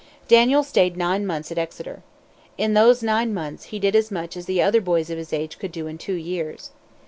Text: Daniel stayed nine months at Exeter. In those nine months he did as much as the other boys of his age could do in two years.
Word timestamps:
Daniel 0.27 0.63
stayed 0.63 0.97
nine 0.97 1.27
months 1.27 1.51
at 1.51 1.59
Exeter. 1.59 2.01
In 2.57 2.73
those 2.73 3.03
nine 3.03 3.35
months 3.35 3.65
he 3.65 3.77
did 3.77 3.95
as 3.95 4.09
much 4.09 4.35
as 4.35 4.47
the 4.47 4.59
other 4.59 4.81
boys 4.81 5.11
of 5.11 5.19
his 5.19 5.31
age 5.31 5.59
could 5.59 5.71
do 5.71 5.85
in 5.85 5.99
two 5.99 6.15
years. 6.15 6.71